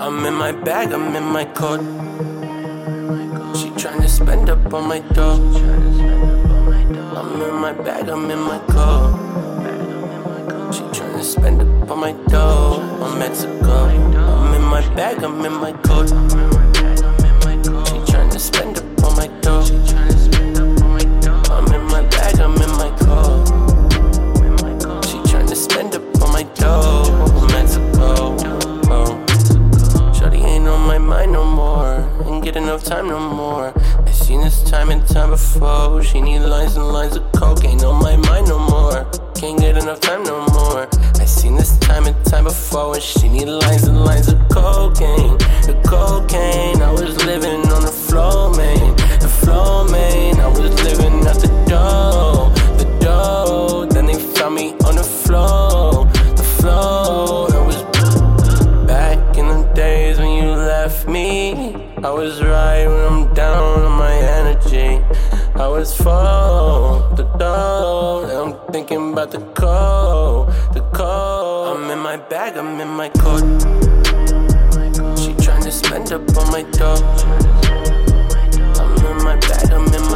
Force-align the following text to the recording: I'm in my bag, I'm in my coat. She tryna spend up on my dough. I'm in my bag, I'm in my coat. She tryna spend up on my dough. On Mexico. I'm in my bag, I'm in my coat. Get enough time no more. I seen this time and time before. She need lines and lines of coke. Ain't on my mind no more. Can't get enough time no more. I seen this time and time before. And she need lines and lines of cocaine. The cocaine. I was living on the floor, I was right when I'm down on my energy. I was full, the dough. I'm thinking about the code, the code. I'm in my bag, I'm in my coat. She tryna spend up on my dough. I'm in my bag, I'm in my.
I'm 0.00 0.24
in 0.24 0.32
my 0.32 0.50
bag, 0.50 0.92
I'm 0.92 1.14
in 1.14 1.24
my 1.24 1.44
coat. 1.44 1.80
She 3.54 3.68
tryna 3.76 4.08
spend 4.08 4.48
up 4.48 4.72
on 4.72 4.88
my 4.88 5.00
dough. 5.12 5.36
I'm 7.18 7.42
in 7.42 7.54
my 7.56 7.72
bag, 7.74 8.08
I'm 8.08 8.30
in 8.30 8.40
my 8.40 8.58
coat. 8.70 9.12
She 10.72 10.80
tryna 10.84 11.22
spend 11.22 11.60
up 11.60 11.90
on 11.90 12.00
my 12.00 12.12
dough. 12.28 12.80
On 13.02 13.18
Mexico. 13.18 13.84
I'm 13.84 14.54
in 14.54 14.62
my 14.62 14.80
bag, 14.94 15.22
I'm 15.22 15.44
in 15.44 15.52
my 15.52 15.72
coat. 15.82 16.10
Get 32.52 32.62
enough 32.62 32.82
time 32.82 33.06
no 33.06 33.20
more. 33.20 33.72
I 34.06 34.10
seen 34.10 34.40
this 34.40 34.62
time 34.64 34.90
and 34.90 35.06
time 35.06 35.30
before. 35.30 36.02
She 36.02 36.20
need 36.20 36.40
lines 36.40 36.76
and 36.76 36.88
lines 36.88 37.14
of 37.14 37.30
coke. 37.30 37.64
Ain't 37.64 37.84
on 37.84 38.02
my 38.02 38.16
mind 38.16 38.48
no 38.48 38.58
more. 38.58 39.08
Can't 39.36 39.60
get 39.60 39.76
enough 39.76 40.00
time 40.00 40.24
no 40.24 40.44
more. 40.48 40.88
I 41.20 41.26
seen 41.26 41.54
this 41.54 41.78
time 41.78 42.06
and 42.06 42.24
time 42.24 42.44
before. 42.44 42.94
And 42.94 43.02
she 43.02 43.28
need 43.28 43.46
lines 43.46 43.84
and 43.84 44.04
lines 44.04 44.28
of 44.28 44.38
cocaine. 44.48 45.38
The 45.68 45.80
cocaine. 45.86 46.82
I 46.82 46.90
was 46.90 47.24
living 47.24 47.62
on 47.70 47.82
the 47.82 47.92
floor, 47.92 48.49
I 62.02 62.08
was 62.08 62.42
right 62.42 62.86
when 62.86 63.12
I'm 63.12 63.34
down 63.34 63.82
on 63.82 63.98
my 63.98 64.14
energy. 64.14 65.04
I 65.54 65.68
was 65.68 65.94
full, 65.94 67.06
the 67.14 67.24
dough. 67.38 68.24
I'm 68.24 68.72
thinking 68.72 69.12
about 69.12 69.30
the 69.30 69.40
code, 69.52 70.48
the 70.72 70.80
code. 70.94 71.76
I'm 71.76 71.90
in 71.90 71.98
my 71.98 72.16
bag, 72.16 72.56
I'm 72.56 72.80
in 72.80 72.88
my 72.88 73.10
coat. 73.10 73.44
She 75.18 75.34
tryna 75.44 75.70
spend 75.70 76.10
up 76.12 76.22
on 76.38 76.50
my 76.50 76.62
dough. 76.72 76.96
I'm 78.80 78.96
in 79.04 79.22
my 79.22 79.36
bag, 79.36 79.70
I'm 79.70 79.84
in 79.92 80.02
my. 80.04 80.09